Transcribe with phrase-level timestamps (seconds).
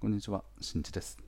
[0.00, 1.18] こんにちは、しんちです。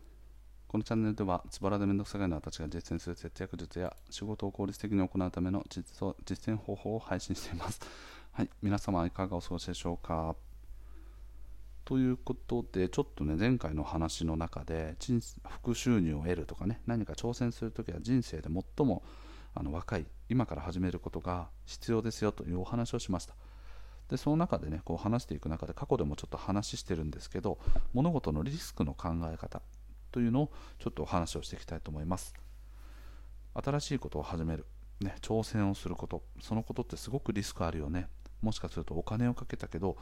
[0.69, 5.85] このチャンネルでは、つばらでめんどくさがいの私が実践する節約術や仕事を効率的に行うための実
[6.25, 7.81] 実践方法を配信しています。
[8.31, 10.37] はい、皆様いかがお過ごしでしょうか？
[11.85, 14.97] ということで、ちょっとね、前回の話の中で、
[15.49, 19.03] 副収入を得るとかね、何か挑戦するときは人生で最も
[19.53, 23.35] あの若い、今から始めることが必要ですよというお話をしました。
[24.11, 27.59] でその中でねこう話していく中で過去でもちょっと話してるんですけど
[27.93, 29.63] 物事のリスクの考え方
[30.11, 32.35] というのをちょっとお話をしていきたいと思います。
[33.55, 34.67] 新しいことを始める、
[35.01, 36.23] ね、挑戦をすること。
[36.41, 38.09] そのことってすごくリスクあるよね。
[38.43, 39.97] もしかするとお金をかけたけど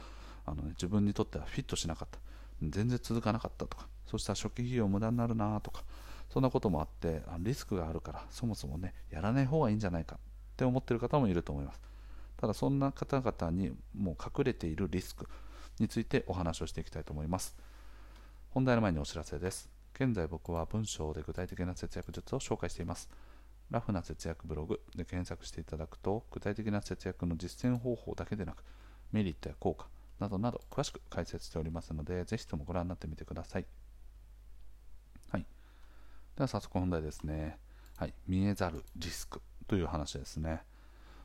[0.45, 2.19] あの、ね、自分にとってはフィットしなかった。
[2.61, 3.87] 全然続かなかったとか。
[4.07, 5.83] そうした初期費用無駄になるなとか。
[6.29, 10.19] そんなこともあってリスクがあるからそもそもねやらない方がいいんじゃないかっ
[10.57, 11.81] て思ってる方もいると思います。
[12.39, 15.27] ただそんな方々にもう隠れているリスク
[15.77, 17.53] についてお話をしていきたいと思います。
[18.51, 19.69] 本題の前にお知らせです。
[19.93, 23.09] 現在僕は文章で具体的な節約術を紹介しています。
[23.69, 28.63] ラフな節約ブログで検索していただくと具体的な節約の実践方法だけでなく
[29.11, 29.87] メリットや効果
[30.19, 33.65] などなど詳しく解説しておりますのでぜひともご覧になってみてください。
[35.29, 35.45] はい。
[36.37, 37.59] では早速本題ですね。
[37.97, 38.13] はい。
[38.27, 40.63] 見えざるリスクという話ですね。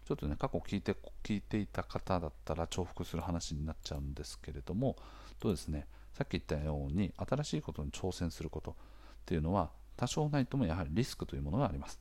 [0.04, 4.96] ちょっとね、過去聞いて聞いていた方だったら重複する話になっちゃうんですけれども、
[5.40, 8.74] とですね、さっき言ったように、新しいことに挑戦することっ
[9.24, 12.00] ていうのは、多少ないともやはりリスクというものがあります。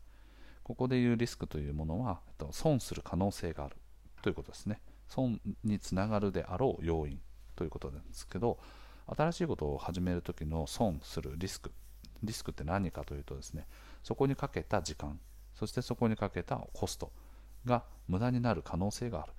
[0.63, 2.19] ここでいうリスクというものは、
[2.51, 3.77] 損する可能性がある
[4.21, 4.81] ということですね。
[5.07, 7.21] 損につながるであろう要因
[7.55, 8.59] ということなんですけど、
[9.07, 11.71] 新しいことを始めるときの損するリスク、
[12.23, 13.67] リスクって何かというとですね、
[14.03, 15.19] そこにかけた時間、
[15.53, 17.11] そしてそこにかけたコスト、
[17.65, 19.33] が無駄になる可能性がある。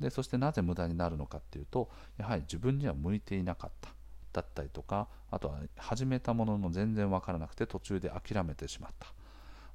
[0.00, 3.90] でそしてなぜ無駄になるのかっていうとやはり自分には向いていなかった。
[4.32, 9.08] だったりとかあとは始めたものの全然分からなくて途中で諦めてしまった。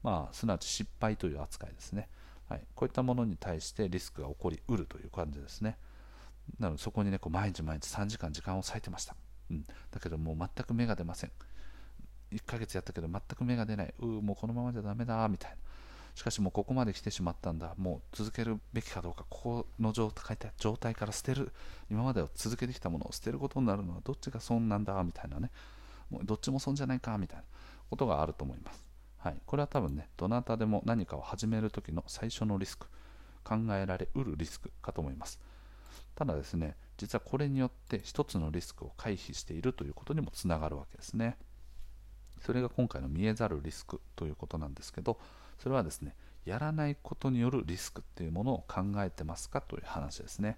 [0.04, 2.08] まあすなわち失敗という扱いですね、
[2.50, 5.78] はい、こういったものに対してリスクが起こりうるという感じですね。
[6.60, 9.16] なのでそこにねこう毎日毎日3時間時間を割いてました、
[9.52, 11.32] うん、だけどもう全く芽が出ません。
[12.32, 13.94] 1ヶ月やったけど全く芽が出ない。
[14.00, 15.58] うもうこのままじゃダメだみたいな。
[16.18, 21.52] しかしもうここまで来てしまったんだ、もう続けるべきかどうか、ここの状態状態から捨てる、
[21.92, 25.04] 今までを続けてきたものを捨てることになるのはどっちが損なんだ？
[25.04, 25.52] みたいなね、
[26.10, 27.44] もうどっちも損じゃないかみたいな
[27.92, 28.84] ことがあると思います。
[29.20, 32.88] はい、これは多分ね、どなたでも何かを始めるときの最初のリスク、
[33.44, 35.40] 考えられうるリスクかと思います。
[36.16, 41.38] ただですね、実はこれによって一つのリスクを回避しているということにもつながるわけですね。
[42.42, 45.20] それが今回の見えざるリスクということなんですけど、
[45.58, 50.58] それはですねやらないことによるリスクっていうものを考えてますかという話ですね。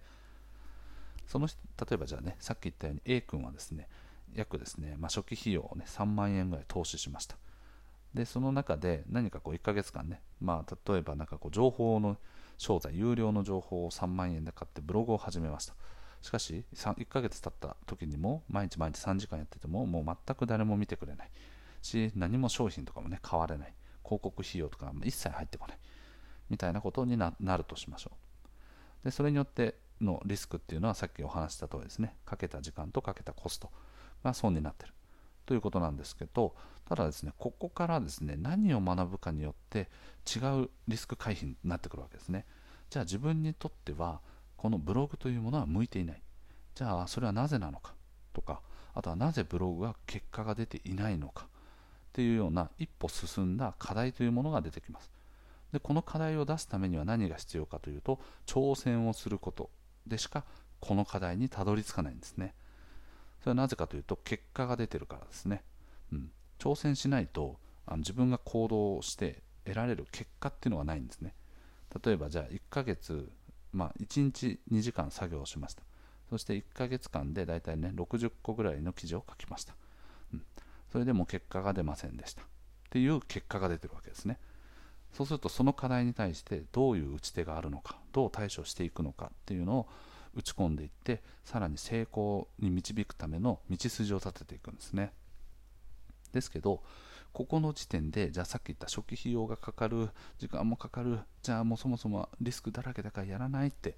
[1.28, 1.54] その例
[1.94, 3.88] えばじゃあねさっき言ったように A 君はですね
[4.36, 7.38] 約ですね、まあ、初期費用をね3万円ぐらい投資しました。
[8.14, 12.18] でその中で何かこう1ヶ月間ね、まあ、例えばなんかこう情報の
[12.58, 15.76] 商材有料の情報を3万円で買ってブログを始めました。
[16.22, 21.32] しかし1ヶ月経った時にも毎日毎日3時間やっててももう全く誰も見てくれない。
[21.82, 23.74] し何も商品とかもね買われない。
[24.10, 25.78] 広告費用とか一切入ってこない。
[26.50, 28.12] みたいなことになるとしましょ
[29.04, 29.06] う。
[29.06, 32.16] でそれによってのリスクっていうのはさっきお話した通りですね。
[32.26, 33.70] かけた時間とかけたコスト。
[34.24, 34.94] が損になってる。
[35.46, 36.56] ということなんですけど
[36.86, 39.90] ただですねここからですね何を学ぶかによって
[40.28, 42.46] 違うリスク回避になってくるわけですね。
[42.90, 44.22] じゃあ自分にとっては
[44.58, 46.22] このブログというものは向いていない。
[46.76, 47.94] じゃあそれはなぜなのか
[48.34, 48.62] とか
[48.94, 51.48] あとはなぜブログが結果が出ていないのか。
[52.20, 55.10] っていうような一歩進んだ課題というものが出てきます。
[55.72, 59.70] でこの課題を出すためには何が必要かというと挑戦をすること
[60.06, 60.44] でしか
[60.82, 62.56] この課題にたどり着かないんですね。
[63.40, 65.64] それはなぜかというと結果が出てるからですね、
[66.12, 71.36] うん、挑戦しないとあの自分が行動して得られる結果っていうのがないんですね。
[72.04, 73.32] 例えばじゃあ1ヶ月、
[73.72, 75.84] まあ、1日2時間作業をしました。
[76.30, 79.74] そして1ヶ月間でだいたいね60個ぐらいの記事を書きました、
[80.34, 80.44] うん、
[80.92, 82.42] それでも結果が出ませんでした。
[82.42, 82.46] っ
[82.90, 84.40] ていう結果が出てるわけですね。
[85.14, 89.88] そうするとその課題に対してどういう打ち手があるのかどう対処していくのかっていうのを
[90.36, 95.12] 打ち込んでいってさらに成功に導くための道筋を立てていくんですね。
[96.32, 96.84] ですけど
[97.34, 103.96] ここの時点でじゃあさっき言った初期費用がかかる時間もかかるじゃあもうそもそもリスクだらけだからやらないって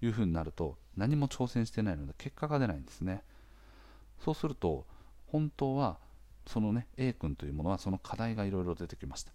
[0.00, 3.22] いうふうになると何も挑戦してないので結果が出ないんですね。
[4.24, 4.86] そうすると
[5.26, 5.98] 本当は
[6.46, 9.32] そのね A 君というものはその課題がいろいろ出てきました。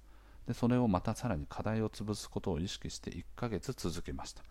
[0.48, 4.44] でそれをまたさらに課題を潰すことを意識して1ヶ月続けました。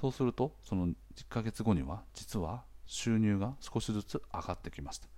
[0.00, 0.94] そうするとその1
[1.28, 5.06] ヶ月後には実は収入が少しずつ上がってきました。
[5.06, 5.10] っ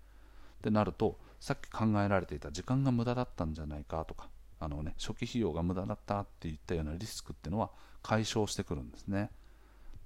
[0.62, 4.28] てなるとさっき考えられていた時間が無駄だったんじゃないかとか
[4.60, 7.70] あの、ね、初期費用が無駄だったっていったようなリスクっていうのは
[8.02, 9.30] 解消してくるんですね。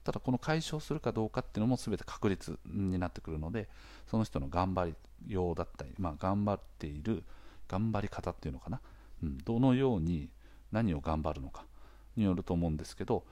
[0.08, 3.69] ただこの解消するかどうかっていうのも全て確率になってくるので
[4.10, 4.94] その人の頑張
[5.26, 7.25] りようだったり、まあ、頑張っている
[7.69, 8.81] 頑張り方っていうのかな、
[9.22, 10.31] うん、どのように
[10.72, 11.66] 何を頑張るのか
[12.16, 13.26] によると思うんですけど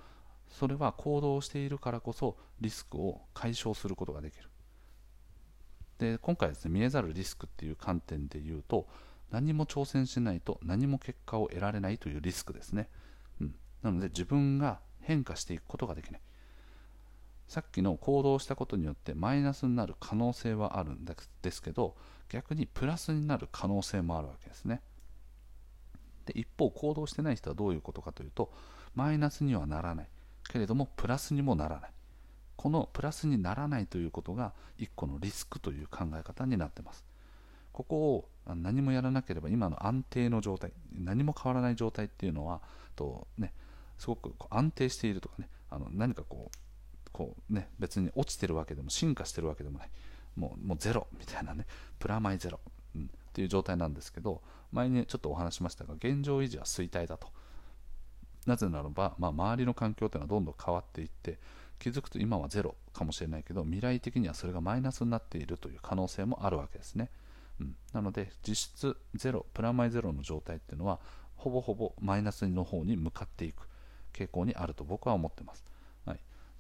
[0.50, 4.50] それは行動しているからこそリスクを解消することができる。
[5.96, 8.87] で今回ですね見えざるリスクっていう観点で言うと
[9.31, 12.90] 何も挑戦しないと何も結果を得られないというリスクですね、
[13.40, 16.20] うん、なので自分が変化していくことができない。
[17.48, 21.94] さっきの行動したことによってマイナスになる可能性はあるんですけど
[22.28, 24.82] 逆にプラスになる可能性もあるわけですね。
[26.25, 28.52] で一方行動してない人はどういうことかというと
[28.94, 30.08] マイナスにはならない。
[30.48, 31.90] けれどもプラスにもならない。
[32.56, 37.04] このプラスにならないということが一個のリスクという考え方になってます。
[37.72, 42.62] ここを何もやらなければ今の安定の状態何も変わらない状態っていうのは
[42.94, 43.52] と、ね、
[43.98, 46.66] すごく安定しているとかねあの何かこう
[47.17, 49.91] こう、ね、別に落ちてるわけでも進化してるわけでもない。
[50.37, 51.67] もうもうゼロみたいなね。
[51.99, 52.61] プラマイゼロ、
[52.95, 57.29] うん、っていう状態なんですけど前にちょっとお話しましたが現状維持は衰退だと。
[58.45, 61.39] なぜならば、まあ、周りの環境というのはどんどん変わっていって
[61.79, 67.11] 気づくと今はゼロかもしれないけど未来的にはそれがマイナスになっているという可能性もあるわけですね、
[67.61, 71.01] うん、なので実質ゼロプラマイゼロの状態っていうのは
[71.35, 73.69] ほぼほぼマイナスの方に向かっていく
[74.13, 75.65] 傾向にあると僕は思ってます、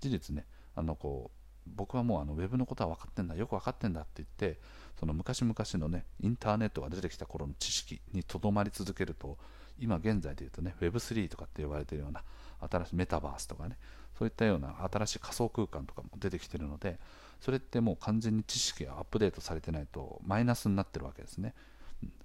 [0.08, 4.60] 事実ねあのこう僕はもうあのウェブのことは分かってんだよく分かってんだって言って
[4.98, 9.36] その昔々のねインターネットが出てきた頃の知識にとどまり続けると
[9.78, 12.22] 今現在で言うとね Web3 とかって呼ばれてるような
[12.60, 13.76] 新しいメタバースとかね
[14.18, 16.98] そういったような新しい仮想空間とかも出てきてるので
[17.40, 21.54] それってもう完全に知識がアップデートされてないとマイナスになってるわけですね。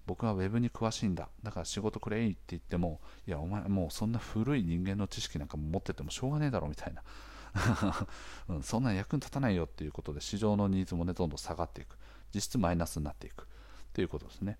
[0.05, 1.29] 僕は Web に詳しいんだ。
[1.43, 7.03] だから仕事くれいって言ってもいやお前もうそんな古い人間の知識なんか持っててもしょうがねえだろみたいな。
[8.49, 11.97] うん、そんな役に立たないよっていうことで市場のニーズもねどんどん下がっていく。
[12.33, 13.47] 実質マイナスになっていく。
[13.93, 14.57] ということですね。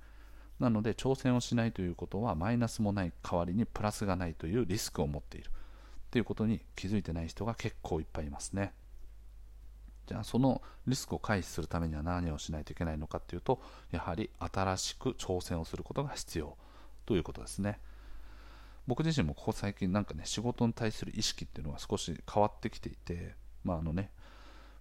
[0.60, 5.50] なので挑戦をしないということはマイナスもない代わりにプラスがないというリスクを持っている。
[6.12, 8.74] ということに気づいてない人が結構いっぱいいますね。
[10.08, 13.62] じゃあそのリスクを回避するためには何をしないといけないのかっていうと
[13.92, 16.58] やはり新しく挑戦をすることが必要。
[17.06, 17.80] ということですね。
[18.88, 24.12] 僕自身もここ最近なんかね仕事に対する意識っていうのが少し変わってきていてまああのね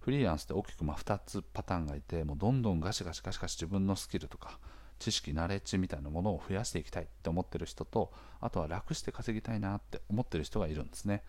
[0.01, 4.57] フリーランスって大きくま2つパターンがいてもうどんどんガシガシガシガシ自分のスキルとか
[4.97, 11.23] 知識ナレッジみたいなものを増やしていきたいって思ってる人とあとは楽して稼ぎたいなって思ってる人がいるんですね。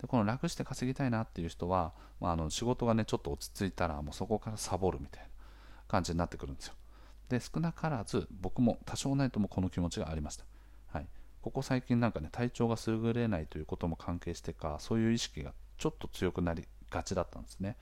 [0.00, 5.28] でこの楽して稼ぎたいなっていう人は、まあ、あの仕事がねちょっと落ち着いたらもうそこからサボるみたいな
[5.88, 6.74] 感じになってくるんですよ。
[7.28, 10.44] で少なからず僕も多少ないともこの気持ちがありました、
[11.42, 17.76] ここ最近なんかね体調が優れないということも関係してかそういう意識がちょっと強くなりがちだったんですね。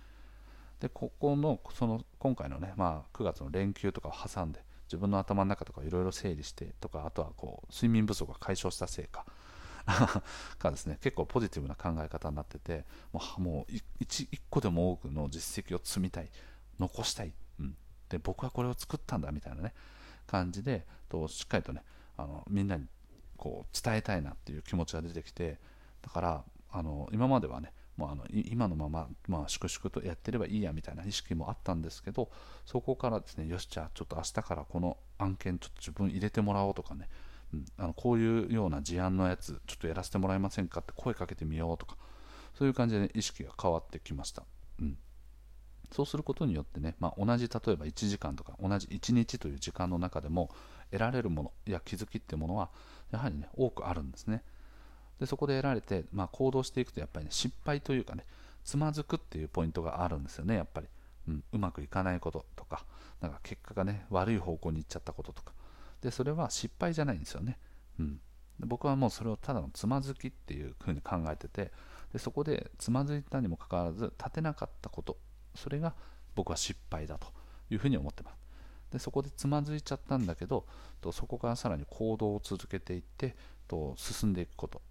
[0.80, 9.26] でここのその今回のね、まあ、9月の連休とかを挟んで自分の頭の中とかいろいろ整理してとかあとはこう睡眠不足が解消したせいか
[10.58, 10.98] がですね。
[11.02, 13.72] 結構ポジティブな考え方になっててもうもう
[14.02, 16.30] 1, 個でも多くの実績を積みたい。
[16.80, 17.76] 残したい、うん、
[18.08, 19.74] で僕はこれを作ったんだみたいなね
[20.26, 21.82] 感じでとしっかりとね
[22.16, 22.86] あのみんなに
[23.40, 25.58] こう伝えたいなっていう気持ちが出てきて
[26.02, 32.30] だからあの今まではねもうあの今のまま、まあ、粛々とやってればいいやみたいな意識もあったんですけど
[32.66, 37.08] そこからですねよしじゃあちょっと明日からこの案件ちょっと自分入れてもらおうとかね、
[37.54, 41.96] うん、あのこういうような事案のやつちょっとやらせてもらえませんかって声かけてみようとか
[42.54, 44.44] そういう感じで意識が変わってきました、
[44.80, 44.98] うん、
[45.92, 50.50] そうすることによってね、まあ、同じ例えば1時間とか同じ1日という時間の中でも
[50.90, 52.70] 得られるものや気づきってものは
[53.10, 54.42] やはりね多くあるんですね。
[55.18, 58.24] でそこで得られて、まあ、行動していくとやっぱりね失敗というかね
[58.64, 60.86] つまずくっていうポイントがあるんですよねやっぱり、
[61.28, 62.84] うん、うまくいかないこととか
[63.20, 65.52] なんか結果がね悪い方向に行っちゃったこととか。
[66.00, 67.58] でそれは失敗じゃないんですよね、
[67.98, 68.20] うん、
[68.60, 71.70] 僕はもうそれをただのつまずきっていうふうに考えてて
[72.12, 75.18] でそこでつまずいたにもかかわらず立てなかったこと
[75.54, 75.94] それが
[76.34, 77.28] 僕は失敗だと
[77.70, 78.38] いうふうに思ってます。
[78.90, 80.66] でそこでつまずいちゃったんだけど
[81.00, 83.36] とそこからさらに行動を続けていって
[83.68, 84.82] と進んでいくこと。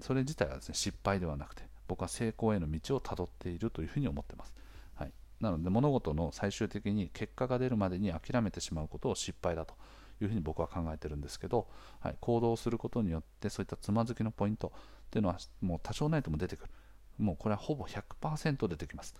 [0.00, 4.54] それ自体はですね失敗ではなくて僕は成功への道をたどっているというふうに思ってます、
[4.96, 9.74] はい、なので物事の最終的に結果が出るまでに諦めてしまうことを失敗だと
[10.20, 11.68] いうふうに僕は考えてるんですけど、
[12.00, 14.72] はい、行動することによってそういったつまずきのポイント
[15.06, 16.70] っていうのはもう多少ないとも出てくる。
[17.18, 19.14] もうこれはほぼ100%出てきます。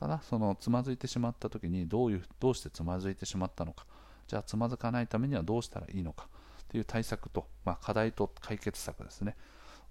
[0.00, 3.84] ただそのつまずいてしまった時にどういうどうしてつまずいてしまったのか。
[4.26, 6.26] じゃあつまずかないためにはどうしたらいいのか。
[6.70, 9.36] という対策と、まあ、課題と解決策ですね。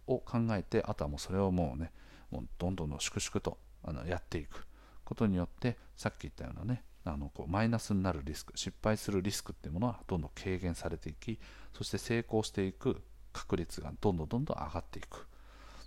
[0.07, 1.91] を考えてあとはもうそれをもうね
[2.31, 4.65] もうどんどんどん粛々とあのやっていく。
[5.05, 11.39] ことによってさっき言ったようなねあのこうマイナスになるリスク失敗するリスクっていうものはどんどん軽減されていき
[11.77, 15.27] そして成功していく確率がどんどんどんどん上がっていく。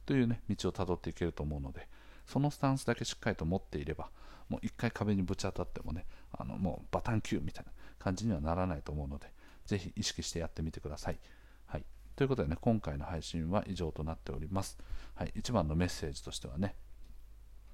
[0.06, 1.88] というね道をたどっていけると思うので
[2.32, 4.08] そのスタンスだけしっかりと持っていれば
[4.48, 9.26] もう一回壁にぶち当たってもねあのもうバタンキューみたいな感じにはならないと思うので
[9.66, 11.18] ぜひ意識してやってみてください。
[11.66, 11.84] はい、
[12.16, 14.78] ということでね今回の配信は以上となっております。
[15.14, 16.74] はい、一番のメッセージとしてはね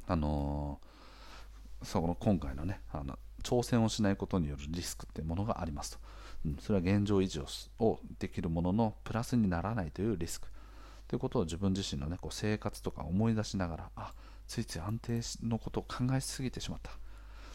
[0.08, 5.98] あのー、その今回のねあの挑戦をしないことによるリスクっていうものがありますと、
[6.46, 7.40] うん、それは現状維持
[7.78, 10.48] をできるもののプラスにならないというリスク。
[11.06, 14.12] ということを自分自身の、ね、こう生活とか思い出しながらあ
[14.48, 16.90] ついつい安定のことを考えすぎてしまった。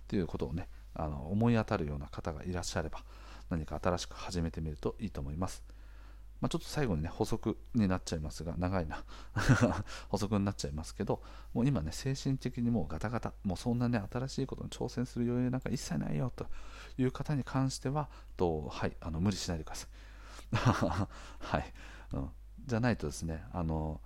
[0.07, 3.03] ということをねあの思い当たるような方がいらっしゃれば
[3.49, 5.63] 何か新しく始めてみるといいと思います。
[6.39, 9.03] まあ、ちょっと最後にね補足になっちゃいますが長いな。
[10.09, 11.23] 補足になっちゃいますけど
[11.53, 16.45] もう今ね精神的にもうガタガタもうそんなね新しいことに挑戦する余裕なんか一切ないよと
[16.97, 19.89] いう方に関してはとはいあの無理しないでください。
[21.39, 21.73] はい、
[22.11, 22.29] うん、
[22.65, 24.01] じゃないとですねあの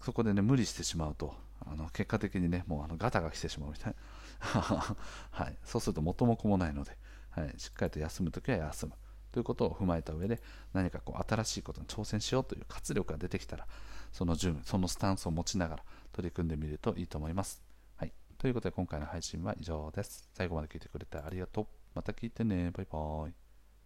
[0.00, 1.34] そこでね無理してしまうと
[1.66, 4.60] あの結果的にねもうあのガタが来てしまうみたいな
[5.30, 6.96] はい、そうすると元も子もないので、
[7.30, 8.92] はい、しっかりと休むときは休む
[9.30, 10.40] ということを踏まえた上で
[10.72, 13.66] 何かこう新しいことに挑戦しようという活力が出てきたら
[14.12, 17.62] その準そのスタンスを持ちながら取り組んでみるといいと思います。
[17.96, 20.28] はい、ということで今回の配信は以上です。
[20.34, 21.66] 最後まで聞いてくれてありがとう。
[21.94, 22.70] また聞いてね。
[22.70, 23.41] バイバーイ。